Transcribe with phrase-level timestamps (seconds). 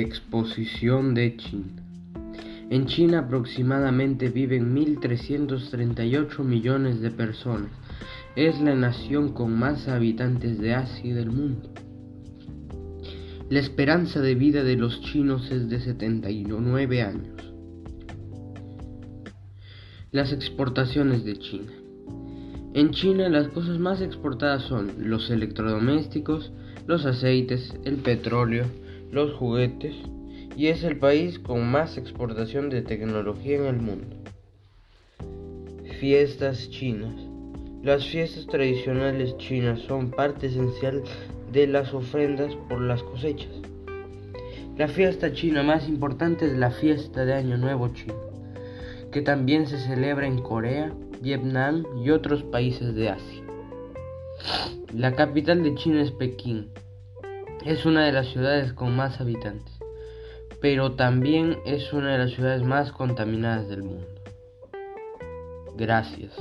[0.00, 1.82] Exposición de China.
[2.68, 7.70] En China aproximadamente viven 1.338 millones de personas.
[8.34, 11.70] Es la nación con más habitantes de Asia y del mundo.
[13.48, 17.52] La esperanza de vida de los chinos es de 79 años.
[20.10, 21.72] Las exportaciones de China.
[22.74, 26.52] En China las cosas más exportadas son los electrodomésticos,
[26.86, 28.66] los aceites, el petróleo,
[29.10, 29.94] los juguetes
[30.56, 34.16] y es el país con más exportación de tecnología en el mundo.
[36.00, 37.14] Fiestas chinas.
[37.82, 41.02] Las fiestas tradicionales chinas son parte esencial
[41.52, 43.52] de las ofrendas por las cosechas.
[44.76, 48.14] La fiesta china más importante es la fiesta de Año Nuevo chino,
[49.10, 50.92] que también se celebra en Corea,
[51.22, 53.42] Vietnam y otros países de Asia.
[54.92, 56.68] La capital de China es Pekín,
[57.64, 59.78] es una de las ciudades con más habitantes,
[60.60, 64.06] pero también es una de las ciudades más contaminadas del mundo.
[65.76, 66.32] Gracias.